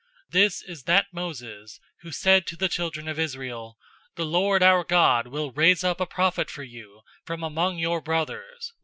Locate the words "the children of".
2.55-3.19